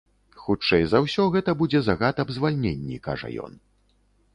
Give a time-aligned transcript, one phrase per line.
[0.45, 3.53] Хутчэй за ўсё гэта будзе загад аб звальненні, кажа ён.